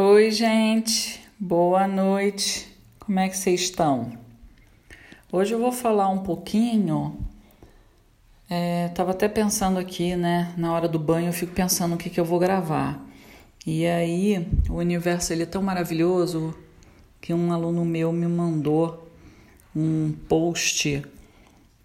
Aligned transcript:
Oi, 0.00 0.30
gente. 0.30 1.20
Boa 1.40 1.88
noite. 1.88 2.72
Como 3.00 3.18
é 3.18 3.28
que 3.28 3.36
vocês 3.36 3.62
estão? 3.62 4.12
Hoje 5.32 5.52
eu 5.52 5.58
vou 5.58 5.72
falar 5.72 6.08
um 6.08 6.18
pouquinho. 6.18 7.18
É, 8.48 8.86
tava 8.94 9.10
até 9.10 9.26
pensando 9.26 9.76
aqui, 9.76 10.14
né? 10.14 10.54
Na 10.56 10.72
hora 10.72 10.86
do 10.86 11.00
banho 11.00 11.30
eu 11.30 11.32
fico 11.32 11.52
pensando 11.52 11.96
o 11.96 11.98
que, 11.98 12.10
que 12.10 12.20
eu 12.20 12.24
vou 12.24 12.38
gravar. 12.38 13.04
E 13.66 13.88
aí, 13.88 14.46
o 14.70 14.74
universo 14.74 15.32
ele 15.32 15.42
é 15.42 15.46
tão 15.46 15.62
maravilhoso 15.62 16.54
que 17.20 17.34
um 17.34 17.52
aluno 17.52 17.84
meu 17.84 18.12
me 18.12 18.28
mandou 18.28 19.10
um 19.74 20.14
post 20.28 21.02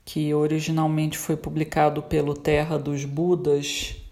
que 0.05 0.31
originalmente 0.35 1.17
foi 1.17 1.35
publicado 1.35 2.03
pelo 2.03 2.35
Terra 2.35 2.77
dos 2.77 3.05
Budas 3.05 4.02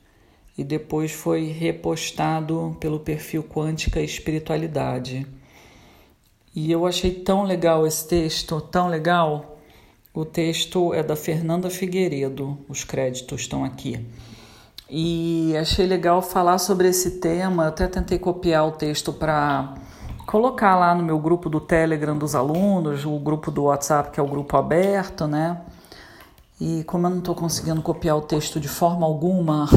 e 0.57 0.63
depois 0.63 1.11
foi 1.11 1.45
repostado 1.45 2.75
pelo 2.79 2.99
perfil 2.99 3.43
Quântica 3.43 3.99
Espiritualidade. 4.01 5.25
E 6.53 6.71
eu 6.71 6.85
achei 6.85 7.11
tão 7.11 7.43
legal 7.43 7.87
esse 7.87 8.07
texto, 8.07 8.59
tão 8.59 8.87
legal. 8.87 9.57
O 10.13 10.25
texto 10.25 10.93
é 10.93 11.01
da 11.01 11.15
Fernanda 11.15 11.69
Figueiredo, 11.69 12.57
os 12.67 12.83
créditos 12.83 13.41
estão 13.41 13.63
aqui. 13.63 14.05
E 14.89 15.55
achei 15.55 15.87
legal 15.87 16.21
falar 16.21 16.57
sobre 16.57 16.89
esse 16.89 17.21
tema. 17.21 17.63
Eu 17.63 17.69
até 17.69 17.87
tentei 17.87 18.19
copiar 18.19 18.67
o 18.67 18.71
texto 18.71 19.13
para 19.13 19.75
colocar 20.27 20.75
lá 20.75 20.93
no 20.93 21.01
meu 21.01 21.17
grupo 21.17 21.49
do 21.49 21.61
Telegram 21.61 22.17
dos 22.17 22.35
alunos, 22.35 23.05
o 23.05 23.17
grupo 23.17 23.49
do 23.49 23.63
WhatsApp, 23.63 24.11
que 24.11 24.19
é 24.19 24.23
o 24.23 24.27
grupo 24.27 24.57
aberto, 24.57 25.27
né? 25.27 25.61
E 26.63 26.83
como 26.83 27.07
eu 27.07 27.09
não 27.09 27.17
estou 27.17 27.33
conseguindo 27.33 27.81
copiar 27.81 28.15
o 28.15 28.21
texto 28.21 28.59
de 28.59 28.67
forma 28.67 29.03
alguma, 29.03 29.67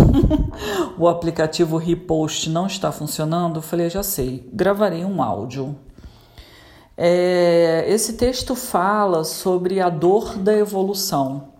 o 0.98 1.08
aplicativo 1.08 1.78
Repost 1.78 2.50
não 2.50 2.66
está 2.66 2.92
funcionando, 2.92 3.56
eu 3.56 3.62
falei, 3.62 3.88
já 3.88 4.02
sei, 4.02 4.46
gravarei 4.52 5.02
um 5.02 5.22
áudio. 5.22 5.74
É, 6.94 7.86
esse 7.88 8.12
texto 8.12 8.54
fala 8.54 9.24
sobre 9.24 9.80
a 9.80 9.88
dor 9.88 10.36
da 10.36 10.54
evolução. 10.54 11.54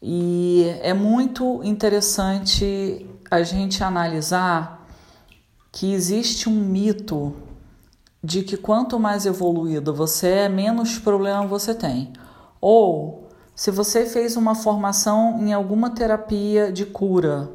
E 0.00 0.74
é 0.80 0.94
muito 0.94 1.62
interessante 1.62 3.06
a 3.30 3.42
gente 3.42 3.84
analisar 3.84 4.88
que 5.70 5.92
existe 5.92 6.48
um 6.48 6.64
mito 6.64 7.36
de 8.24 8.42
que 8.42 8.56
quanto 8.56 8.98
mais 8.98 9.26
evoluído 9.26 9.92
você 9.92 10.28
é, 10.28 10.48
menos 10.48 10.98
problema 10.98 11.46
você 11.46 11.74
tem. 11.74 12.10
Ou 12.58 13.21
se 13.54 13.70
você 13.70 14.06
fez 14.06 14.36
uma 14.36 14.54
formação 14.54 15.38
em 15.40 15.52
alguma 15.52 15.90
terapia 15.90 16.72
de 16.72 16.86
cura, 16.86 17.50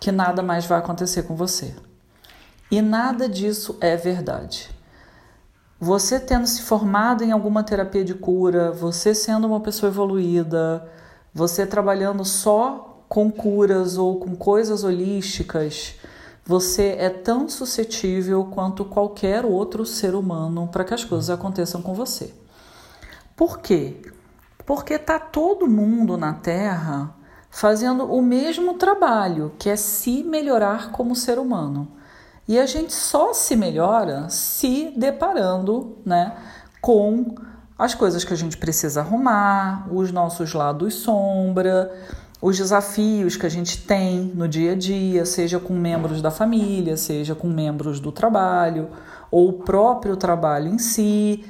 que 0.00 0.10
nada 0.10 0.42
mais 0.42 0.66
vai 0.66 0.78
acontecer 0.78 1.22
com 1.22 1.36
você. 1.36 1.74
E 2.70 2.82
nada 2.82 3.28
disso 3.28 3.76
é 3.80 3.96
verdade. 3.96 4.70
Você 5.78 6.18
tendo 6.18 6.46
se 6.46 6.62
formado 6.62 7.22
em 7.22 7.30
alguma 7.30 7.62
terapia 7.62 8.04
de 8.04 8.14
cura, 8.14 8.72
você 8.72 9.14
sendo 9.14 9.46
uma 9.46 9.60
pessoa 9.60 9.90
evoluída, 9.90 10.88
você 11.32 11.66
trabalhando 11.66 12.24
só 12.24 13.04
com 13.08 13.30
curas 13.30 13.96
ou 13.98 14.18
com 14.18 14.34
coisas 14.34 14.82
holísticas, 14.82 15.94
você 16.44 16.96
é 16.98 17.08
tão 17.08 17.48
suscetível 17.48 18.44
quanto 18.46 18.84
qualquer 18.84 19.44
outro 19.44 19.86
ser 19.86 20.14
humano 20.14 20.68
para 20.68 20.84
que 20.84 20.94
as 20.94 21.04
coisas 21.04 21.30
aconteçam 21.30 21.80
com 21.80 21.94
você. 21.94 22.34
Por 23.36 23.60
quê? 23.60 24.13
Porque 24.66 24.94
está 24.94 25.18
todo 25.18 25.68
mundo 25.68 26.16
na 26.16 26.32
Terra 26.32 27.14
fazendo 27.50 28.04
o 28.12 28.20
mesmo 28.20 28.74
trabalho, 28.74 29.52
que 29.58 29.70
é 29.70 29.76
se 29.76 30.24
melhorar 30.24 30.90
como 30.90 31.14
ser 31.14 31.38
humano. 31.38 31.88
E 32.48 32.58
a 32.58 32.66
gente 32.66 32.92
só 32.92 33.32
se 33.32 33.56
melhora 33.56 34.28
se 34.28 34.92
deparando 34.96 35.96
né, 36.04 36.36
com 36.80 37.34
as 37.78 37.94
coisas 37.94 38.24
que 38.24 38.32
a 38.32 38.36
gente 38.36 38.56
precisa 38.56 39.00
arrumar, 39.00 39.86
os 39.92 40.12
nossos 40.12 40.52
lados 40.52 40.94
sombra, 40.94 41.92
os 42.40 42.58
desafios 42.58 43.36
que 43.36 43.46
a 43.46 43.48
gente 43.48 43.86
tem 43.86 44.32
no 44.34 44.46
dia 44.46 44.72
a 44.72 44.74
dia, 44.74 45.24
seja 45.24 45.58
com 45.58 45.72
membros 45.74 46.20
da 46.20 46.30
família, 46.30 46.96
seja 46.96 47.34
com 47.34 47.48
membros 47.48 48.00
do 48.00 48.12
trabalho, 48.12 48.90
ou 49.30 49.48
o 49.48 49.52
próprio 49.54 50.16
trabalho 50.16 50.68
em 50.68 50.78
si. 50.78 51.44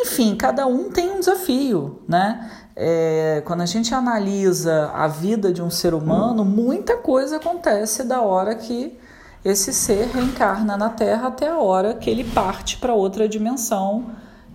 Enfim, 0.00 0.36
cada 0.36 0.64
um 0.66 0.90
tem 0.90 1.10
um 1.10 1.18
desafio, 1.18 2.02
né? 2.06 2.48
É, 2.76 3.42
quando 3.44 3.62
a 3.62 3.66
gente 3.66 3.92
analisa 3.92 4.92
a 4.94 5.08
vida 5.08 5.52
de 5.52 5.60
um 5.60 5.70
ser 5.70 5.92
humano, 5.92 6.44
muita 6.44 6.96
coisa 6.96 7.36
acontece 7.36 8.04
da 8.04 8.20
hora 8.20 8.54
que 8.54 8.96
esse 9.44 9.72
ser 9.72 10.06
reencarna 10.06 10.76
na 10.76 10.88
Terra 10.88 11.28
até 11.28 11.48
a 11.48 11.58
hora 11.58 11.94
que 11.94 12.08
ele 12.08 12.22
parte 12.22 12.76
para 12.76 12.94
outra 12.94 13.28
dimensão 13.28 14.06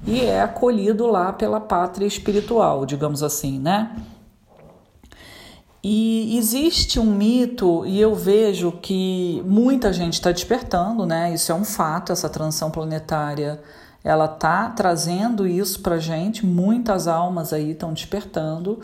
e 0.07 0.21
é 0.21 0.41
acolhido 0.41 1.07
lá 1.07 1.33
pela 1.33 1.59
pátria 1.59 2.05
espiritual, 2.05 2.85
digamos 2.85 3.21
assim, 3.21 3.59
né? 3.59 3.93
E 5.83 6.37
existe 6.37 6.97
um 6.97 7.13
mito, 7.13 7.85
e 7.85 7.99
eu 7.99 8.15
vejo 8.15 8.71
que 8.71 9.43
muita 9.45 9.91
gente 9.91 10.13
está 10.13 10.31
despertando, 10.31 11.05
né? 11.05 11.33
Isso 11.33 11.51
é 11.51 11.55
um 11.55 11.65
fato, 11.65 12.13
essa 12.13 12.29
transição 12.29 12.71
planetária 12.71 13.61
ela 14.03 14.27
tá 14.27 14.69
trazendo 14.69 15.47
isso 15.47 15.81
para 15.81 15.97
gente, 15.97 16.45
muitas 16.45 17.07
almas 17.07 17.53
aí 17.53 17.71
estão 17.71 17.93
despertando. 17.93 18.81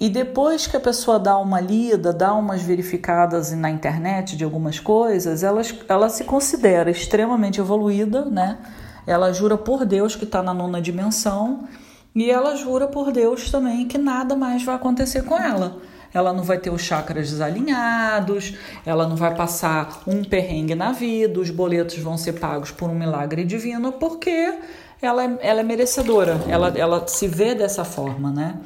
E 0.00 0.08
depois 0.08 0.66
que 0.66 0.76
a 0.76 0.80
pessoa 0.80 1.18
dá 1.18 1.38
uma 1.38 1.60
lida, 1.60 2.12
dá 2.12 2.34
umas 2.34 2.60
verificadas 2.62 3.52
na 3.52 3.70
internet 3.70 4.36
de 4.36 4.42
algumas 4.42 4.80
coisas, 4.80 5.44
ela, 5.44 5.62
ela 5.88 6.08
se 6.08 6.24
considera 6.24 6.90
extremamente 6.90 7.60
evoluída, 7.60 8.24
né? 8.24 8.58
Ela 9.06 9.32
jura 9.32 9.56
por 9.56 9.84
Deus 9.84 10.16
que 10.16 10.24
está 10.24 10.42
na 10.42 10.52
nona 10.52 10.80
dimensão 10.80 11.68
e 12.14 12.30
ela 12.30 12.56
jura 12.56 12.88
por 12.88 13.12
Deus 13.12 13.50
também 13.50 13.86
que 13.86 13.98
nada 13.98 14.34
mais 14.34 14.64
vai 14.64 14.74
acontecer 14.74 15.22
com 15.22 15.36
ela 15.36 15.80
ela 16.12 16.32
não 16.32 16.42
vai 16.42 16.58
ter 16.58 16.70
os 16.70 16.82
chakras 16.82 17.30
desalinhados, 17.30 18.54
ela 18.84 19.06
não 19.06 19.16
vai 19.16 19.34
passar 19.34 20.02
um 20.06 20.22
perrengue 20.22 20.74
na 20.74 20.92
vida, 20.92 21.40
os 21.40 21.50
boletos 21.50 21.98
vão 21.98 22.18
ser 22.18 22.34
pagos 22.34 22.70
por 22.70 22.90
um 22.90 22.94
milagre 22.94 23.44
divino, 23.44 23.92
porque 23.92 24.58
ela 25.00 25.24
é, 25.24 25.38
ela 25.40 25.60
é 25.60 25.64
merecedora, 25.64 26.40
ela, 26.48 26.72
ela 26.76 27.06
se 27.08 27.26
vê 27.26 27.54
dessa 27.54 27.84
forma, 27.84 28.30
né? 28.30 28.60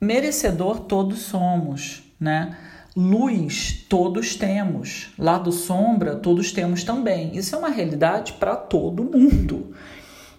Merecedor 0.00 0.80
todos 0.80 1.20
somos, 1.20 2.02
né? 2.18 2.56
Luz 2.96 3.84
todos 3.88 4.36
temos, 4.36 5.08
lado 5.18 5.50
sombra 5.50 6.14
todos 6.14 6.52
temos 6.52 6.84
também. 6.84 7.36
Isso 7.36 7.54
é 7.56 7.58
uma 7.58 7.68
realidade 7.68 8.34
para 8.34 8.54
todo 8.54 9.02
mundo. 9.02 9.74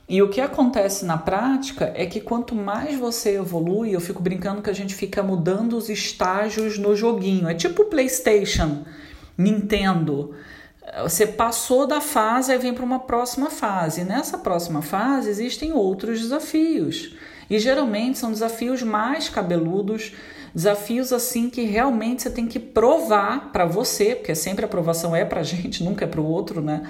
E 0.07 0.21
o 0.21 0.29
que 0.29 0.39
acontece 0.39 1.03
na 1.03 1.17
prática 1.17 1.91
é 1.95 2.05
que 2.05 2.21
quanto 2.21 2.53
mais 2.53 2.97
você 2.97 3.37
evolui, 3.37 3.95
eu 3.95 3.99
fico 3.99 4.21
brincando 4.21 4.61
que 4.61 4.69
a 4.69 4.75
gente 4.75 4.93
fica 4.93 5.23
mudando 5.23 5.73
os 5.75 5.89
estágios 5.89 6.77
no 6.77 6.95
joguinho. 6.95 7.47
É 7.47 7.55
tipo 7.55 7.85
PlayStation, 7.85 8.85
Nintendo. 9.35 10.35
Você 11.01 11.25
passou 11.25 11.87
da 11.87 11.99
fase 11.99 12.53
e 12.53 12.57
vem 12.59 12.73
para 12.73 12.85
uma 12.85 12.99
próxima 12.99 13.49
fase. 13.49 14.01
E 14.01 14.03
nessa 14.03 14.37
próxima 14.37 14.83
fase 14.83 15.29
existem 15.29 15.73
outros 15.73 16.21
desafios. 16.21 17.15
E 17.49 17.57
geralmente 17.57 18.19
são 18.19 18.31
desafios 18.31 18.83
mais 18.83 19.27
cabeludos, 19.27 20.13
desafios 20.53 21.11
assim 21.11 21.49
que 21.49 21.63
realmente 21.63 22.21
você 22.21 22.29
tem 22.29 22.47
que 22.47 22.59
provar 22.59 23.51
para 23.51 23.65
você, 23.65 24.15
porque 24.15 24.35
sempre 24.35 24.65
a 24.65 24.67
aprovação 24.67 25.15
é 25.15 25.25
para 25.25 25.41
a 25.41 25.43
gente, 25.43 25.83
nunca 25.83 26.05
é 26.05 26.07
para 26.07 26.21
o 26.21 26.25
outro, 26.25 26.61
né? 26.61 26.83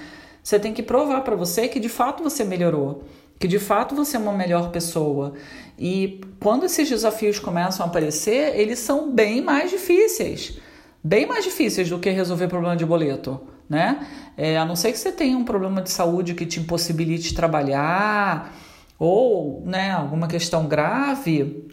Você 0.45 0.59
tem 0.59 0.75
que 0.75 0.83
provar 0.83 1.21
para 1.21 1.35
você 1.35 1.67
que 1.67 1.79
de 1.79 1.89
fato 1.89 2.21
você 2.21 2.43
melhorou, 2.43 3.03
que 3.39 3.47
de 3.47 3.57
fato 3.57 3.95
você 3.95 4.15
é 4.15 4.19
uma 4.19 4.31
melhor 4.31 4.69
pessoa. 4.69 5.33
E 5.75 6.21
quando 6.39 6.65
esses 6.67 6.87
desafios 6.87 7.39
começam 7.39 7.83
a 7.83 7.89
aparecer, 7.89 8.55
eles 8.55 8.77
são 8.77 9.11
bem 9.11 9.41
mais 9.41 9.71
difíceis. 9.71 10.59
Bem 11.03 11.25
mais 11.25 11.43
difíceis 11.43 11.89
do 11.89 11.97
que 11.97 12.11
resolver 12.11 12.47
problema 12.47 12.77
de 12.77 12.85
boleto, 12.85 13.41
né? 13.67 14.07
É, 14.37 14.55
a 14.55 14.63
não 14.63 14.75
ser 14.75 14.91
que 14.91 14.99
você 14.99 15.11
tenha 15.11 15.35
um 15.35 15.43
problema 15.43 15.81
de 15.81 15.89
saúde 15.89 16.35
que 16.35 16.45
te 16.45 16.59
impossibilite 16.59 17.33
trabalhar 17.33 18.55
ou, 18.99 19.63
né, 19.65 19.93
alguma 19.93 20.27
questão 20.27 20.67
grave, 20.67 21.67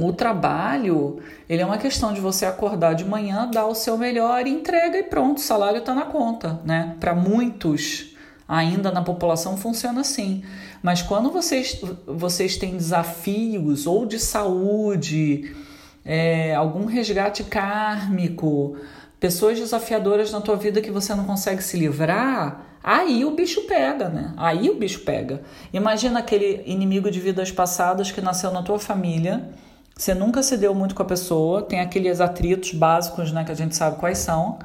o 0.00 0.12
trabalho, 0.12 1.18
ele 1.48 1.60
é 1.60 1.66
uma 1.66 1.76
questão 1.76 2.12
de 2.12 2.20
você 2.20 2.46
acordar 2.46 2.94
de 2.94 3.04
manhã, 3.04 3.50
dar 3.50 3.66
o 3.66 3.74
seu 3.74 3.98
melhor, 3.98 4.46
entrega 4.46 4.96
e 4.96 5.02
pronto, 5.02 5.38
o 5.38 5.40
salário 5.40 5.78
está 5.78 5.92
na 5.92 6.04
conta, 6.04 6.60
né? 6.64 6.94
Para 7.00 7.16
muitos 7.16 8.14
ainda 8.46 8.92
na 8.92 9.02
população 9.02 9.56
funciona 9.56 10.02
assim. 10.02 10.44
Mas 10.80 11.02
quando 11.02 11.32
vocês, 11.32 11.80
vocês 12.06 12.56
têm 12.56 12.76
desafios 12.76 13.88
ou 13.88 14.06
de 14.06 14.20
saúde, 14.20 15.52
é, 16.04 16.54
algum 16.54 16.86
resgate 16.86 17.42
kármico, 17.42 18.76
pessoas 19.18 19.58
desafiadoras 19.58 20.30
na 20.30 20.40
tua 20.40 20.54
vida 20.54 20.80
que 20.80 20.92
você 20.92 21.12
não 21.12 21.24
consegue 21.24 21.60
se 21.60 21.76
livrar, 21.76 22.78
aí 22.84 23.24
o 23.24 23.32
bicho 23.32 23.62
pega, 23.62 24.08
né? 24.08 24.32
Aí 24.36 24.70
o 24.70 24.76
bicho 24.76 25.00
pega. 25.00 25.42
Imagina 25.72 26.20
aquele 26.20 26.62
inimigo 26.66 27.10
de 27.10 27.18
vidas 27.18 27.50
passadas 27.50 28.12
que 28.12 28.20
nasceu 28.20 28.52
na 28.52 28.62
tua 28.62 28.78
família 28.78 29.50
você 29.98 30.14
nunca 30.14 30.44
se 30.44 30.56
deu 30.56 30.72
muito 30.72 30.94
com 30.94 31.02
a 31.02 31.04
pessoa, 31.04 31.60
tem 31.60 31.80
aqueles 31.80 32.20
atritos 32.20 32.72
básicos, 32.72 33.32
né, 33.32 33.42
que 33.42 33.50
a 33.50 33.54
gente 33.54 33.74
sabe 33.74 33.96
quais 33.98 34.18
são. 34.18 34.60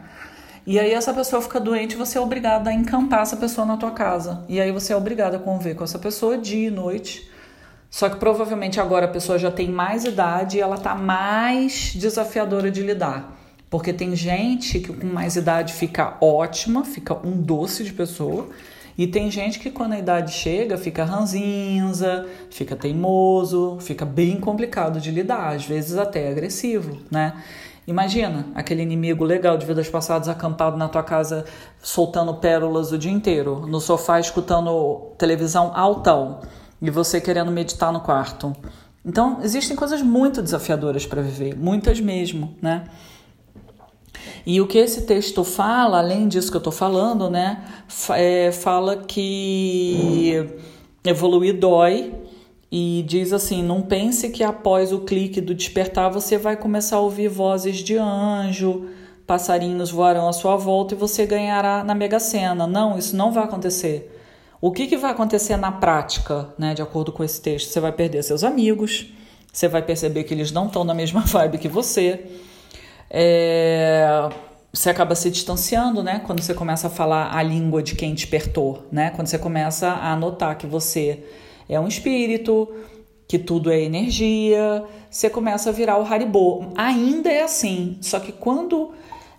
E 0.64 0.80
aí 0.80 0.94
essa 0.94 1.12
pessoa 1.12 1.42
fica 1.42 1.60
doente, 1.60 1.96
você 1.96 2.20
é 2.20 2.22
obrigado 2.22 2.68
a 2.68 2.74
encampar 2.74 3.24
essa 3.24 3.36
pessoa 3.36 3.66
na 3.66 3.76
tua 3.76 3.90
casa. 3.90 4.46
E 4.48 4.62
aí 4.62 4.72
você 4.72 4.94
é 4.94 4.96
obrigado 4.96 5.34
a 5.34 5.40
conviver 5.40 5.74
com 5.74 5.84
essa 5.84 5.98
pessoa 5.98 6.38
dia 6.38 6.68
e 6.68 6.72
noite. 6.72 7.28
Só 7.90 8.10
que 8.10 8.18
provavelmente 8.18 8.80
agora 8.80 9.06
a 9.06 9.10
pessoa 9.10 9.40
já 9.40 9.50
tem 9.50 9.72
mais 9.72 10.06
idade 10.06 10.58
e 10.58 10.62
ela 10.62 10.78
tá 10.78 10.94
mais 10.94 11.94
desafiadora 11.96 12.70
de 12.70 12.84
lidar. 12.84 13.36
Porque 13.72 13.92
tem 13.92 14.16
gente 14.16 14.80
que 14.80 14.94
com 14.94 15.08
mais 15.08 15.36
idade 15.36 15.74
fica 15.74 16.16
ótima, 16.22 16.86
fica 16.86 17.16
um 17.28 17.42
doce 17.42 17.84
de 17.84 17.92
pessoa. 17.92 18.50
E 18.98 19.08
tem 19.08 19.32
gente 19.32 19.60
que 19.60 19.72
quando 19.72 19.94
a 19.94 20.00
idade 20.00 20.32
chega 20.32 20.78
fica 20.78 21.04
ranzinza, 21.04 22.28
fica 22.50 22.76
teimoso, 22.76 23.78
fica 23.80 24.06
bem 24.06 24.40
complicado 24.40 25.00
de 25.00 25.10
lidar, 25.12 25.56
às 25.56 25.66
vezes 25.66 25.98
até 25.98 26.30
agressivo, 26.30 27.00
né? 27.10 27.34
Imagina 27.86 28.48
aquele 28.56 28.82
inimigo 28.82 29.26
legal 29.26 29.58
de 29.58 29.66
vidas 29.66 29.90
passadas 29.90 30.30
acampado 30.30 30.78
na 30.78 30.88
tua 30.88 31.04
casa, 31.04 31.44
soltando 31.82 32.34
pérolas 32.36 32.92
o 32.94 32.98
dia 32.98 33.12
inteiro, 33.12 33.68
no 33.68 33.82
sofá 33.82 34.20
escutando 34.20 35.12
televisão 35.18 35.72
altão 35.76 36.40
e 36.82 36.90
você 36.90 37.20
querendo 37.20 37.52
meditar 37.52 37.92
no 37.92 38.00
quarto. 38.00 38.56
Então, 39.06 39.40
existem 39.44 39.76
coisas 39.76 40.02
muito 40.02 40.42
desafiadoras 40.42 41.06
para 41.06 41.22
viver, 41.22 41.58
muitas 41.58 42.00
mesmo, 42.00 42.56
né? 42.62 42.86
E 44.46 44.60
o 44.60 44.68
que 44.68 44.78
esse 44.78 45.04
texto 45.04 45.44
fala, 45.44 46.00
além 46.00 46.28
disso 46.28 46.52
que 46.52 46.58
eu 46.58 46.60
estou 46.60 46.74
falando, 46.74 47.30
né, 47.30 47.64
é, 48.12 48.52
fala 48.52 48.98
que 48.98 50.46
evoluir 51.04 51.58
dói, 51.58 52.14
e 52.76 53.06
diz 53.08 53.32
assim: 53.32 53.62
não 53.62 53.84
pense 53.84 54.30
que 54.30 54.44
após 54.44 54.92
o 54.92 55.02
clique 55.02 55.40
do 55.40 55.54
despertar 55.54 56.10
você 56.10 56.40
vai 56.40 56.58
começar 56.58 56.96
a 56.96 57.00
ouvir 57.00 57.28
vozes 57.28 57.78
de 57.78 57.96
anjo, 57.98 58.88
passarinhos 59.28 59.92
voarão 59.92 60.28
à 60.28 60.34
sua 60.34 60.56
volta 60.56 60.96
e 60.96 60.98
você 60.98 61.24
ganhará 61.24 61.84
na 61.84 61.94
Mega 61.94 62.20
Sena. 62.20 62.66
Não, 62.66 62.98
isso 62.98 63.16
não 63.16 63.32
vai 63.32 63.44
acontecer. 63.44 64.20
O 64.60 64.72
que, 64.72 64.88
que 64.88 64.98
vai 64.98 65.12
acontecer 65.12 65.56
na 65.56 65.72
prática, 65.72 66.50
né, 66.58 66.74
de 66.74 66.82
acordo 66.82 67.12
com 67.12 67.24
esse 67.24 67.40
texto? 67.40 67.70
Você 67.70 67.80
vai 67.80 67.92
perder 67.92 68.24
seus 68.24 68.44
amigos, 68.44 69.06
você 69.52 69.68
vai 69.68 69.84
perceber 69.84 70.24
que 70.24 70.34
eles 70.34 70.52
não 70.52 70.66
estão 70.66 70.84
na 70.84 70.96
mesma 70.96 71.22
vibe 71.28 71.60
que 71.60 71.68
você. 71.68 72.26
É, 73.16 74.28
você 74.74 74.90
acaba 74.90 75.14
se 75.14 75.30
distanciando, 75.30 76.02
né? 76.02 76.24
Quando 76.26 76.42
você 76.42 76.56
começa 76.56 76.88
a 76.88 76.90
falar 76.90 77.32
a 77.32 77.44
língua 77.44 77.84
de 77.84 77.94
quem 77.94 78.16
despertou, 78.16 78.88
né? 78.92 79.12
Quando 79.12 79.28
você 79.28 79.38
começa 79.38 79.88
a 79.88 80.16
notar 80.16 80.58
que 80.58 80.66
você 80.66 81.24
é 81.70 81.80
um 81.80 81.88
espírito, 81.88 82.68
que 83.28 83.38
tudo 83.38 83.72
é 83.72 83.80
energia, 83.80 84.84
você 85.12 85.30
começa 85.30 85.70
a 85.70 85.74
virar 85.74 86.00
o 86.00 86.04
Haribo. 86.04 86.72
Ainda 86.76 87.32
é 87.32 87.44
assim, 87.44 88.00
só 88.02 88.20
que 88.20 88.32
quando 88.32 88.94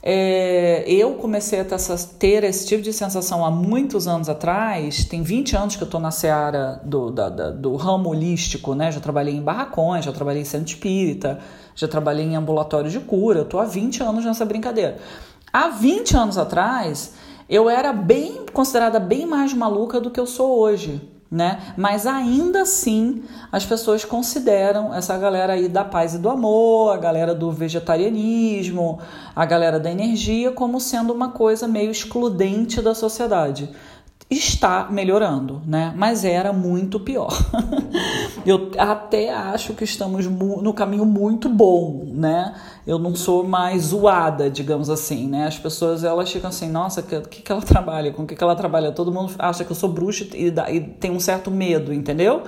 é, 0.06 0.84
eu 0.86 1.14
comecei 1.14 1.60
a 1.60 1.64
ter 2.18 2.44
esse 2.44 2.66
tipo 2.66 2.82
de 2.82 2.92
sensação 2.92 3.42
há 3.42 3.50
muitos 3.50 4.06
anos 4.06 4.28
atrás, 4.28 5.06
tem 5.06 5.22
20 5.22 5.56
anos 5.56 5.76
que 5.76 5.82
eu 5.82 5.86
estou 5.86 5.98
na 5.98 6.10
seara 6.10 6.78
do, 6.84 7.10
da, 7.10 7.30
da, 7.30 7.50
do 7.50 7.74
ramo 7.74 8.10
holístico, 8.10 8.74
né? 8.74 8.92
Já 8.92 9.00
trabalhei 9.00 9.34
em 9.34 9.40
barracões, 9.40 10.04
já 10.04 10.12
trabalhei 10.12 10.42
em 10.42 10.44
centro 10.44 10.68
espírita, 10.68 11.38
já 11.74 11.88
trabalhei 11.88 12.26
em 12.26 12.36
ambulatório 12.36 12.90
de 12.90 13.00
cura, 13.00 13.38
eu 13.38 13.44
estou 13.44 13.58
há 13.58 13.64
20 13.64 14.02
anos 14.02 14.26
nessa 14.26 14.44
brincadeira. 14.44 14.98
Há 15.50 15.68
20 15.68 16.16
anos 16.18 16.36
atrás, 16.36 17.14
eu 17.48 17.70
era 17.70 17.90
bem 17.90 18.44
considerada 18.52 19.00
bem 19.00 19.24
mais 19.24 19.54
maluca 19.54 19.98
do 20.02 20.10
que 20.10 20.20
eu 20.20 20.26
sou 20.26 20.58
hoje 20.58 21.13
né? 21.34 21.74
Mas 21.76 22.06
ainda 22.06 22.62
assim, 22.62 23.24
as 23.50 23.66
pessoas 23.66 24.04
consideram 24.04 24.94
essa 24.94 25.18
galera 25.18 25.54
aí 25.54 25.68
da 25.68 25.84
paz 25.84 26.14
e 26.14 26.18
do 26.18 26.30
amor, 26.30 26.94
a 26.94 26.96
galera 26.96 27.34
do 27.34 27.50
vegetarianismo, 27.50 29.00
a 29.34 29.44
galera 29.44 29.80
da 29.80 29.90
energia 29.90 30.52
como 30.52 30.80
sendo 30.80 31.12
uma 31.12 31.30
coisa 31.30 31.66
meio 31.66 31.90
excludente 31.90 32.80
da 32.80 32.94
sociedade 32.94 33.68
está 34.30 34.88
melhorando, 34.90 35.60
né? 35.66 35.92
Mas 35.96 36.24
era 36.24 36.52
muito 36.52 37.00
pior. 37.00 37.32
eu 38.46 38.70
até 38.78 39.32
acho 39.32 39.74
que 39.74 39.84
estamos 39.84 40.26
no 40.26 40.72
caminho 40.72 41.04
muito 41.04 41.48
bom, 41.48 42.04
né? 42.12 42.54
Eu 42.86 42.98
não 42.98 43.14
sou 43.14 43.44
mais 43.44 43.84
zoada, 43.84 44.50
digamos 44.50 44.90
assim, 44.90 45.26
né? 45.26 45.46
As 45.46 45.58
pessoas 45.58 46.04
elas 46.04 46.30
ficam 46.30 46.48
assim, 46.48 46.68
nossa, 46.68 47.00
o 47.00 47.04
que, 47.04 47.42
que 47.42 47.50
ela 47.52 47.62
trabalha? 47.62 48.12
Com 48.12 48.24
o 48.24 48.26
que, 48.26 48.36
que 48.36 48.44
ela 48.44 48.54
trabalha? 48.54 48.92
Todo 48.92 49.10
mundo 49.10 49.32
acha 49.38 49.64
que 49.64 49.72
eu 49.72 49.76
sou 49.76 49.88
bruxa 49.88 50.26
e, 50.34 50.48
e 50.48 50.80
tem 50.80 51.10
um 51.10 51.20
certo 51.20 51.50
medo, 51.50 51.92
entendeu? 51.92 52.42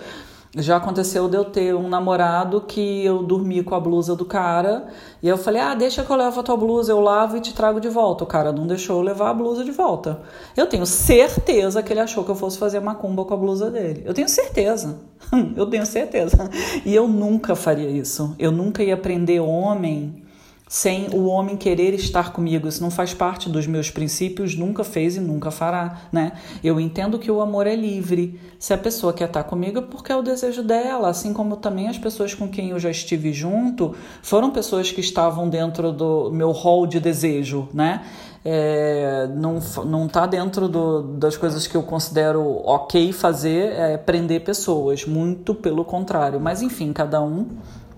Já 0.58 0.76
aconteceu 0.76 1.28
de 1.28 1.36
eu 1.36 1.44
ter 1.44 1.74
um 1.74 1.86
namorado 1.86 2.62
que 2.62 3.04
eu 3.04 3.22
dormi 3.22 3.62
com 3.62 3.74
a 3.74 3.80
blusa 3.80 4.16
do 4.16 4.24
cara 4.24 4.86
e 5.22 5.28
eu 5.28 5.36
falei: 5.36 5.60
Ah, 5.60 5.74
deixa 5.74 6.02
que 6.02 6.10
eu 6.10 6.16
levo 6.16 6.40
a 6.40 6.42
tua 6.42 6.56
blusa, 6.56 6.90
eu 6.90 6.98
lavo 6.98 7.36
e 7.36 7.40
te 7.42 7.52
trago 7.52 7.78
de 7.78 7.90
volta. 7.90 8.24
O 8.24 8.26
cara 8.26 8.52
não 8.52 8.66
deixou 8.66 8.96
eu 8.96 9.02
levar 9.02 9.28
a 9.28 9.34
blusa 9.34 9.62
de 9.62 9.70
volta. 9.70 10.22
Eu 10.56 10.66
tenho 10.66 10.86
certeza 10.86 11.82
que 11.82 11.92
ele 11.92 12.00
achou 12.00 12.24
que 12.24 12.30
eu 12.30 12.34
fosse 12.34 12.56
fazer 12.56 12.80
macumba 12.80 13.22
com 13.26 13.34
a 13.34 13.36
blusa 13.36 13.70
dele. 13.70 14.02
Eu 14.06 14.14
tenho 14.14 14.30
certeza. 14.30 14.98
eu 15.54 15.66
tenho 15.66 15.84
certeza. 15.84 16.48
E 16.86 16.94
eu 16.94 17.06
nunca 17.06 17.54
faria 17.54 17.90
isso. 17.90 18.34
Eu 18.38 18.50
nunca 18.50 18.82
ia 18.82 18.96
prender 18.96 19.42
homem 19.42 20.25
sem 20.68 21.08
o 21.12 21.26
homem 21.26 21.56
querer 21.56 21.94
estar 21.94 22.32
comigo. 22.32 22.66
Isso 22.66 22.82
não 22.82 22.90
faz 22.90 23.14
parte 23.14 23.48
dos 23.48 23.66
meus 23.66 23.88
princípios, 23.88 24.56
nunca 24.56 24.82
fez 24.82 25.16
e 25.16 25.20
nunca 25.20 25.50
fará, 25.50 26.02
né? 26.10 26.32
Eu 26.62 26.80
entendo 26.80 27.18
que 27.18 27.30
o 27.30 27.40
amor 27.40 27.66
é 27.68 27.76
livre. 27.76 28.40
Se 28.58 28.74
a 28.74 28.78
pessoa 28.78 29.12
quer 29.12 29.28
estar 29.28 29.44
comigo 29.44 29.78
é 29.78 29.82
porque 29.82 30.10
é 30.10 30.16
o 30.16 30.22
desejo 30.22 30.64
dela, 30.64 31.08
assim 31.08 31.32
como 31.32 31.56
também 31.56 31.88
as 31.88 31.98
pessoas 31.98 32.34
com 32.34 32.48
quem 32.48 32.70
eu 32.70 32.80
já 32.80 32.90
estive 32.90 33.32
junto 33.32 33.94
foram 34.22 34.50
pessoas 34.50 34.90
que 34.90 35.00
estavam 35.00 35.48
dentro 35.48 35.92
do 35.92 36.30
meu 36.32 36.50
rol 36.50 36.86
de 36.86 36.98
desejo, 36.98 37.68
né? 37.72 38.02
É, 38.44 39.28
não, 39.34 39.58
não 39.84 40.06
tá 40.06 40.24
dentro 40.24 40.68
do, 40.68 41.02
das 41.02 41.36
coisas 41.36 41.66
que 41.66 41.76
eu 41.76 41.82
considero 41.82 42.62
ok 42.64 43.12
fazer 43.12 43.72
é 43.72 43.96
prender 43.96 44.44
pessoas, 44.44 45.04
muito 45.04 45.54
pelo 45.54 45.84
contrário. 45.84 46.40
Mas 46.40 46.62
enfim, 46.62 46.92
cada 46.92 47.20
um 47.20 47.48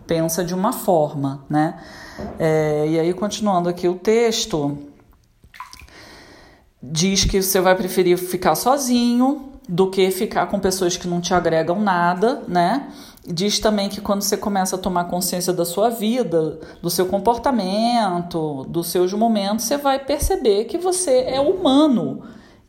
pensa 0.09 0.43
de 0.43 0.55
uma 0.55 0.73
forma, 0.73 1.45
né? 1.49 1.79
É, 2.39 2.87
e 2.89 2.99
aí, 2.99 3.13
continuando 3.13 3.69
aqui 3.69 3.87
o 3.87 3.95
texto, 3.95 4.77
diz 6.83 7.25
que 7.25 7.41
você 7.41 7.61
vai 7.61 7.77
preferir 7.77 8.17
ficar 8.19 8.57
sozinho 8.57 9.53
do 9.69 9.91
que 9.91 10.11
ficar 10.11 10.47
com 10.47 10.59
pessoas 10.59 10.97
que 10.97 11.07
não 11.07 11.21
te 11.21 11.35
agregam 11.35 11.79
nada, 11.79 12.43
né? 12.49 12.89
Diz 13.27 13.59
também 13.59 13.91
que 13.91 14.01
quando 14.01 14.23
você 14.23 14.39
começa 14.39 14.77
a 14.77 14.79
tomar 14.79 15.05
consciência 15.05 15.53
da 15.53 15.67
sua 15.67 15.91
vida, 15.91 16.59
do 16.81 16.89
seu 16.89 17.05
comportamento, 17.05 18.65
dos 18.67 18.87
seus 18.87 19.13
momentos, 19.13 19.67
você 19.67 19.77
vai 19.77 19.99
perceber 19.99 20.65
que 20.65 20.79
você 20.79 21.25
é 21.27 21.39
humano. 21.39 22.23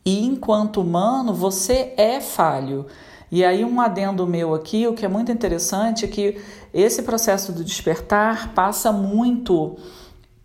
E 0.04 0.26
enquanto 0.26 0.82
humano, 0.82 1.32
você 1.32 1.94
é 1.96 2.20
falho. 2.20 2.86
E 3.32 3.44
aí, 3.44 3.64
um 3.64 3.80
adendo 3.80 4.26
meu 4.26 4.54
aqui, 4.54 4.88
o 4.88 4.94
que 4.94 5.04
é 5.04 5.08
muito 5.08 5.30
interessante 5.30 6.04
é 6.04 6.08
que 6.08 6.40
esse 6.74 7.02
processo 7.02 7.52
do 7.52 7.62
despertar 7.62 8.52
passa 8.54 8.90
muito 8.90 9.76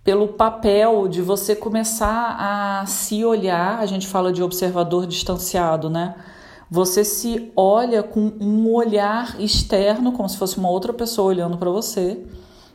pelo 0.04 0.28
papel 0.28 1.08
de 1.08 1.20
você 1.20 1.56
começar 1.56 2.38
a 2.40 2.86
se 2.86 3.26
olhar, 3.26 3.80
a 3.80 3.88
gente 3.88 4.06
fala 4.06 4.32
de 4.32 4.44
observador 4.44 5.08
distanciado, 5.08 5.90
né? 5.90 6.14
Você 6.70 7.04
se 7.04 7.52
olha 7.56 8.04
com 8.04 8.34
um 8.40 8.72
olhar 8.72 9.40
externo, 9.42 10.12
como 10.12 10.30
se 10.30 10.38
fosse 10.38 10.60
uma 10.60 10.70
outra 10.70 10.94
pessoa 10.94 11.30
olhando 11.30 11.58
para 11.58 11.72
você, 11.72 12.24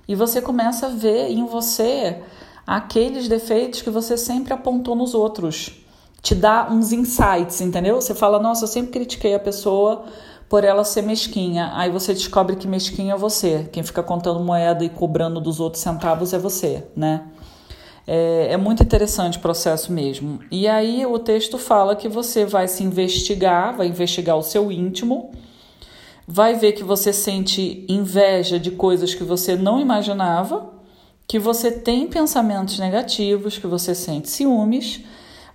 e 0.09 0.17
você 0.17 0.43
começa 0.43 0.87
a 0.87 0.91
ver 0.91 1.29
em 1.31 1.47
você 1.47 2.21
aqueles 2.67 3.29
defeitos 3.29 3.81
que 3.81 3.91
você 3.91 4.17
sempre 4.17 4.53
apontou 4.53 4.97
nos 4.97 5.15
outros 5.15 5.80
te 6.23 6.35
dá 6.35 6.69
uns 6.71 6.93
insights, 6.93 7.61
entendeu? 7.61 8.01
Você 8.01 8.15
fala, 8.15 8.39
nossa, 8.39 8.65
eu 8.65 8.69
sempre 8.69 8.93
critiquei 8.93 9.35
a 9.35 9.39
pessoa 9.39 10.05
por 10.49 10.65
ela 10.65 10.85
ser 10.85 11.03
mesquinha. 11.03 11.71
Aí 11.75 11.91
você 11.91 12.13
descobre 12.13 12.57
que 12.57 12.67
mesquinha 12.67 13.15
é 13.15 13.17
você. 13.17 13.69
Quem 13.73 13.83
fica 13.83 14.03
contando 14.03 14.41
moeda 14.41 14.85
e 14.85 14.89
cobrando 14.89 15.41
dos 15.41 15.61
outros 15.61 15.83
centavos 15.83 16.33
é 16.33 16.39
você, 16.39 16.85
né? 16.95 17.23
É, 18.07 18.49
é 18.51 18.57
muito 18.57 18.83
interessante 18.83 19.39
o 19.39 19.41
processo 19.41 19.93
mesmo. 19.93 20.41
E 20.51 20.67
aí 20.67 21.07
o 21.07 21.19
texto 21.19 21.57
fala 21.57 21.95
que 21.95 22.09
você 22.09 22.45
vai 22.45 22.67
se 22.67 22.83
investigar, 22.83 23.77
vai 23.77 23.87
investigar 23.87 24.37
o 24.37 24.43
seu 24.43 24.73
íntimo, 24.73 25.31
vai 26.27 26.55
ver 26.55 26.73
que 26.73 26.83
você 26.83 27.13
sente 27.13 27.85
inveja 27.89 28.59
de 28.59 28.73
coisas 28.73 29.15
que 29.15 29.23
você 29.23 29.55
não 29.55 29.81
imaginava, 29.81 30.73
que 31.29 31.39
você 31.39 31.71
tem 31.71 32.09
pensamentos 32.09 32.79
negativos, 32.79 33.57
que 33.57 33.69
você 33.69 33.95
sente 33.95 34.29
ciúmes 34.29 35.05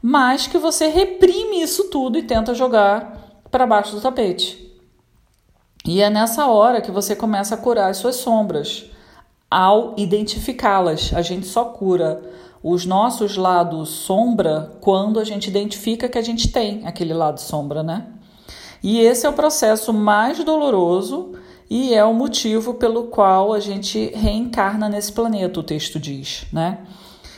mas 0.08 0.46
que 0.46 0.60
você 0.60 0.88
reprime 0.88 1.64
isso 1.64 1.86
tudo 1.86 2.16
e 2.16 2.22
tenta 2.22 2.54
jogar 2.54 3.42
para 3.50 3.66
baixo 3.66 3.96
do 3.96 4.02
tapete. 4.02 4.72
E 5.84 6.00
é 6.00 6.12
nessa 6.12 6.46
hora 6.46 6.80
que 6.80 6.92
você 6.92 7.16
começa 7.16 7.56
a 7.56 7.58
curar 7.58 7.90
as 7.90 7.98
suas 7.98 8.18
sombras. 8.18 8.86
Ao 9.50 9.96
identificá-las, 9.98 11.12
a 11.12 11.24
gente 11.24 11.48
só 11.48 11.66
cura 11.66 12.22
os 12.62 12.86
nossos 12.86 13.36
lados 13.36 13.90
sombra 13.90 14.78
quando 14.80 15.20
a 15.20 15.24
gente 15.24 15.48
identifica 15.48 16.08
que 16.08 16.20
a 16.20 16.22
gente 16.22 16.52
tem 16.52 16.86
aquele 16.86 17.14
lado 17.16 17.42
sombra, 17.42 17.82
né? 17.82 18.06
E 18.84 19.00
esse 19.00 19.26
é 19.26 19.30
o 19.30 19.34
processo 19.34 19.92
mais 19.92 20.38
doloroso 20.44 21.34
e 21.68 21.96
é 21.96 22.06
o 22.06 22.14
motivo 22.14 22.76
pelo 22.76 23.06
qual 23.06 23.52
a 23.52 23.60
gente 23.60 24.12
reencarna 24.14 24.88
nesse 24.88 25.12
planeta, 25.12 25.60
o 25.60 25.64
texto 25.64 26.00
diz, 26.00 26.46
né? 26.54 26.78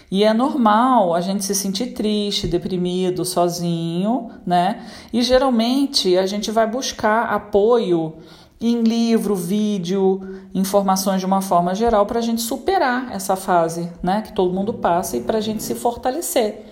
E 0.10 0.24
é 0.24 0.34
normal 0.34 1.14
a 1.14 1.20
gente 1.20 1.44
se 1.44 1.54
sentir 1.54 1.88
triste, 1.88 2.48
deprimido, 2.48 3.26
sozinho, 3.26 4.32
né? 4.46 4.86
E 5.12 5.22
geralmente 5.22 6.18
a 6.18 6.26
gente 6.26 6.50
vai 6.50 6.66
buscar 6.66 7.26
apoio 7.26 8.14
em 8.60 8.82
livro, 8.82 9.36
vídeo, 9.36 10.22
informações 10.54 11.20
de 11.20 11.26
uma 11.26 11.42
forma 11.42 11.76
geral 11.76 12.06
para 12.06 12.20
a 12.20 12.22
gente 12.22 12.42
superar 12.42 13.12
essa 13.12 13.36
fase, 13.36 13.92
né? 14.02 14.22
Que 14.22 14.34
todo 14.34 14.54
mundo 14.54 14.74
passa 14.74 15.18
e 15.18 15.22
para 15.22 15.40
a 15.40 15.42
gente 15.42 15.62
se 15.62 15.76
fortalecer. 15.76 16.66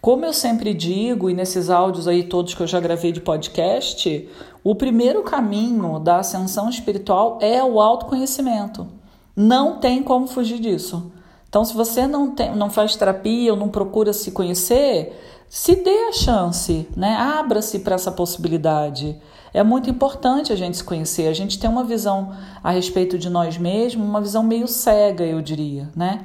Como 0.00 0.24
eu 0.24 0.32
sempre 0.32 0.74
digo, 0.74 1.30
e 1.30 1.34
nesses 1.34 1.70
áudios 1.70 2.08
aí 2.08 2.24
todos 2.24 2.54
que 2.54 2.60
eu 2.60 2.66
já 2.66 2.80
gravei 2.80 3.12
de 3.12 3.20
podcast, 3.20 4.28
o 4.64 4.74
primeiro 4.74 5.22
caminho 5.22 6.00
da 6.00 6.18
ascensão 6.18 6.68
espiritual 6.68 7.38
é 7.40 7.62
o 7.62 7.80
autoconhecimento. 7.80 8.88
Não 9.36 9.78
tem 9.78 10.02
como 10.02 10.26
fugir 10.26 10.58
disso. 10.58 11.12
Então, 11.52 11.66
se 11.66 11.74
você 11.74 12.06
não, 12.06 12.30
tem, 12.30 12.56
não 12.56 12.70
faz 12.70 12.96
terapia 12.96 13.52
ou 13.52 13.58
não 13.58 13.68
procura 13.68 14.14
se 14.14 14.30
conhecer, 14.30 15.44
se 15.50 15.76
dê 15.76 16.08
a 16.08 16.12
chance, 16.12 16.88
né? 16.96 17.14
Abra-se 17.14 17.80
para 17.80 17.94
essa 17.94 18.10
possibilidade. 18.10 19.20
É 19.52 19.62
muito 19.62 19.90
importante 19.90 20.50
a 20.50 20.56
gente 20.56 20.78
se 20.78 20.82
conhecer. 20.82 21.28
A 21.28 21.34
gente 21.34 21.58
tem 21.58 21.68
uma 21.68 21.84
visão 21.84 22.32
a 22.64 22.70
respeito 22.70 23.18
de 23.18 23.28
nós 23.28 23.58
mesmos, 23.58 24.08
uma 24.08 24.22
visão 24.22 24.42
meio 24.42 24.66
cega, 24.66 25.26
eu 25.26 25.42
diria, 25.42 25.90
né? 25.94 26.24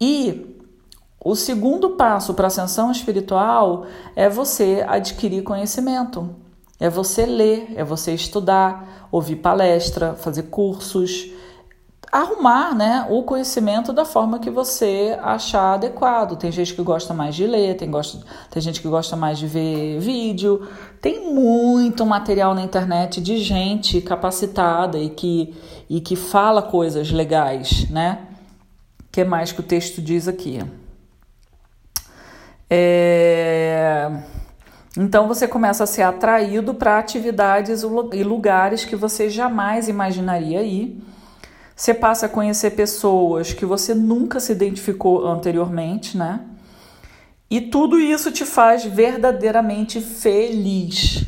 E 0.00 0.56
o 1.22 1.34
segundo 1.36 1.90
passo 1.90 2.32
para 2.32 2.46
a 2.46 2.48
ascensão 2.48 2.90
espiritual 2.90 3.84
é 4.16 4.30
você 4.30 4.82
adquirir 4.88 5.42
conhecimento. 5.42 6.34
É 6.80 6.88
você 6.88 7.26
ler, 7.26 7.74
é 7.76 7.84
você 7.84 8.14
estudar, 8.14 9.08
ouvir 9.12 9.36
palestra, 9.36 10.14
fazer 10.14 10.44
cursos, 10.44 11.30
arrumar 12.14 12.76
né, 12.76 13.04
o 13.10 13.24
conhecimento 13.24 13.92
da 13.92 14.04
forma 14.04 14.38
que 14.38 14.48
você 14.48 15.18
achar 15.20 15.74
adequado. 15.74 16.36
Tem 16.36 16.52
gente 16.52 16.72
que 16.72 16.80
gosta 16.80 17.12
mais 17.12 17.34
de 17.34 17.44
ler, 17.44 17.76
tem, 17.76 17.90
gosta, 17.90 18.24
tem 18.48 18.62
gente 18.62 18.80
que 18.80 18.86
gosta 18.86 19.16
mais 19.16 19.36
de 19.36 19.48
ver 19.48 19.98
vídeo. 19.98 20.64
Tem 21.00 21.34
muito 21.34 22.06
material 22.06 22.54
na 22.54 22.62
internet 22.62 23.20
de 23.20 23.38
gente 23.38 24.00
capacitada 24.00 24.96
e 24.96 25.10
que, 25.10 25.56
e 25.90 26.00
que 26.00 26.14
fala 26.14 26.62
coisas 26.62 27.10
legais, 27.10 27.90
né? 27.90 28.20
Que 29.10 29.24
mais 29.24 29.50
que 29.50 29.58
o 29.58 29.64
texto 29.64 30.00
diz 30.00 30.28
aqui? 30.28 30.60
É... 32.70 34.08
Então 34.96 35.26
você 35.26 35.48
começa 35.48 35.82
a 35.82 35.86
ser 35.88 36.02
atraído 36.02 36.74
para 36.74 36.96
atividades 36.96 37.82
e 37.82 38.22
lugares 38.22 38.84
que 38.84 38.94
você 38.94 39.28
jamais 39.28 39.88
imaginaria 39.88 40.62
ir. 40.62 41.02
Você 41.74 41.92
passa 41.92 42.26
a 42.26 42.28
conhecer 42.28 42.70
pessoas 42.70 43.52
que 43.52 43.66
você 43.66 43.94
nunca 43.94 44.38
se 44.40 44.52
identificou 44.52 45.26
anteriormente, 45.26 46.16
né? 46.16 46.40
E 47.50 47.60
tudo 47.60 47.98
isso 47.98 48.30
te 48.30 48.44
faz 48.44 48.84
verdadeiramente 48.84 50.00
feliz. 50.00 51.24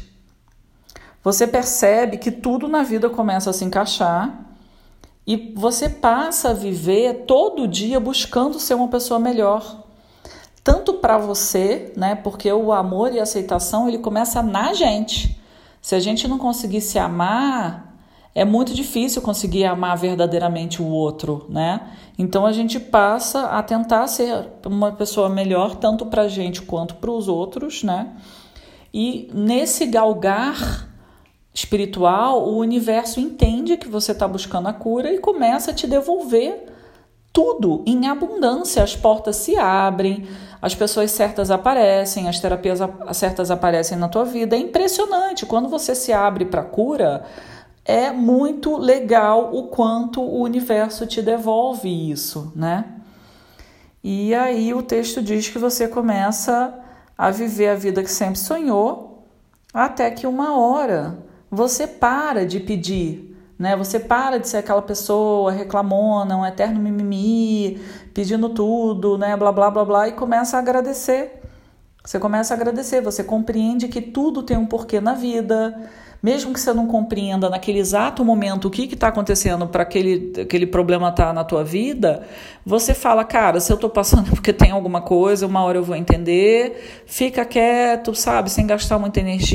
Você 1.22 1.46
percebe 1.46 2.18
que 2.18 2.30
tudo 2.30 2.68
na 2.68 2.82
vida 2.82 3.10
começa 3.10 3.50
a 3.50 3.52
se 3.52 3.64
encaixar 3.64 4.46
e 5.26 5.52
você 5.56 5.88
passa 5.88 6.50
a 6.50 6.54
viver 6.54 7.24
todo 7.26 7.66
dia 7.66 7.98
buscando 7.98 8.60
ser 8.60 8.74
uma 8.74 8.88
pessoa 8.88 9.18
melhor 9.18 9.86
tanto 10.66 10.94
para 10.94 11.16
você, 11.16 11.92
né? 11.96 12.16
Porque 12.16 12.52
o 12.52 12.72
amor 12.72 13.14
e 13.14 13.20
a 13.20 13.22
aceitação 13.22 13.86
ele 13.86 13.98
começa 13.98 14.42
na 14.42 14.74
gente. 14.74 15.40
Se 15.80 15.94
a 15.94 16.00
gente 16.00 16.26
não 16.26 16.38
conseguir 16.38 16.80
se 16.80 16.98
amar, 16.98 17.95
é 18.36 18.44
muito 18.44 18.74
difícil 18.74 19.22
conseguir 19.22 19.64
amar 19.64 19.96
verdadeiramente 19.96 20.82
o 20.82 20.86
outro, 20.86 21.46
né? 21.48 21.88
Então 22.18 22.44
a 22.44 22.52
gente 22.52 22.78
passa 22.78 23.46
a 23.46 23.62
tentar 23.62 24.06
ser 24.08 24.48
uma 24.66 24.92
pessoa 24.92 25.30
melhor 25.30 25.74
tanto 25.74 26.04
para 26.04 26.22
a 26.22 26.28
gente 26.28 26.60
quanto 26.60 26.96
para 26.96 27.10
os 27.10 27.28
outros, 27.28 27.82
né? 27.82 28.12
E 28.92 29.30
nesse 29.32 29.86
galgar 29.86 30.86
espiritual, 31.54 32.46
o 32.46 32.58
universo 32.58 33.20
entende 33.20 33.78
que 33.78 33.88
você 33.88 34.12
está 34.12 34.28
buscando 34.28 34.68
a 34.68 34.72
cura 34.74 35.10
e 35.10 35.18
começa 35.18 35.70
a 35.70 35.74
te 35.74 35.86
devolver 35.86 36.66
tudo 37.32 37.82
em 37.86 38.06
abundância. 38.06 38.82
As 38.82 38.94
portas 38.94 39.36
se 39.36 39.56
abrem, 39.56 40.26
as 40.60 40.74
pessoas 40.74 41.10
certas 41.10 41.50
aparecem, 41.50 42.28
as 42.28 42.38
terapias 42.38 42.80
certas 43.14 43.50
aparecem 43.50 43.96
na 43.96 44.08
tua 44.08 44.26
vida. 44.26 44.56
É 44.56 44.58
impressionante. 44.58 45.46
Quando 45.46 45.70
você 45.70 45.94
se 45.94 46.12
abre 46.12 46.44
para 46.44 46.60
a 46.60 46.64
cura, 46.64 47.24
é 47.86 48.10
muito 48.10 48.76
legal 48.76 49.54
o 49.54 49.68
quanto 49.68 50.20
o 50.20 50.42
universo 50.42 51.06
te 51.06 51.22
devolve 51.22 52.10
isso, 52.10 52.52
né? 52.54 52.84
E 54.02 54.34
aí 54.34 54.74
o 54.74 54.82
texto 54.82 55.22
diz 55.22 55.48
que 55.48 55.58
você 55.58 55.88
começa 55.88 56.74
a 57.16 57.30
viver 57.30 57.68
a 57.68 57.74
vida 57.74 58.02
que 58.02 58.10
sempre 58.10 58.38
sonhou, 58.38 59.24
até 59.72 60.10
que 60.10 60.26
uma 60.26 60.58
hora 60.58 61.18
você 61.50 61.86
para 61.86 62.44
de 62.44 62.60
pedir 62.60 63.36
né? 63.58 63.74
Você 63.76 63.98
para 63.98 64.38
de 64.38 64.48
ser 64.48 64.58
aquela 64.58 64.82
pessoa 64.82 65.50
reclamona, 65.50 66.36
um 66.36 66.44
eterno 66.44 66.78
mimimi, 66.78 67.80
pedindo 68.12 68.50
tudo, 68.50 69.16
né? 69.16 69.36
blá 69.36 69.50
blá 69.50 69.70
blá 69.70 69.84
blá, 69.84 70.08
e 70.08 70.12
começa 70.12 70.56
a 70.56 70.60
agradecer. 70.60 71.42
Você 72.04 72.20
começa 72.20 72.54
a 72.54 72.56
agradecer, 72.56 73.00
você 73.00 73.24
compreende 73.24 73.88
que 73.88 74.00
tudo 74.00 74.42
tem 74.42 74.56
um 74.56 74.66
porquê 74.66 75.00
na 75.00 75.14
vida. 75.14 75.88
Mesmo 76.22 76.52
que 76.52 76.60
você 76.60 76.72
não 76.72 76.86
compreenda 76.86 77.48
naquele 77.48 77.78
exato 77.78 78.24
momento 78.24 78.66
o 78.66 78.70
que 78.70 78.82
está 78.82 79.08
acontecendo 79.08 79.66
para 79.68 79.82
aquele, 79.82 80.32
aquele 80.40 80.66
problema 80.66 81.08
estar 81.08 81.26
tá 81.26 81.32
na 81.32 81.44
tua 81.44 81.62
vida, 81.62 82.26
você 82.64 82.92
fala, 82.94 83.24
cara, 83.24 83.60
se 83.60 83.72
eu 83.72 83.76
estou 83.76 83.88
passando 83.88 84.30
porque 84.34 84.52
tem 84.52 84.70
alguma 84.70 85.00
coisa, 85.00 85.46
uma 85.46 85.62
hora 85.62 85.78
eu 85.78 85.84
vou 85.84 85.94
entender, 85.94 87.04
fica 87.06 87.44
quieto, 87.44 88.14
sabe, 88.14 88.50
sem 88.50 88.66
gastar 88.66 88.98
muita 88.98 89.20
energia 89.20 89.46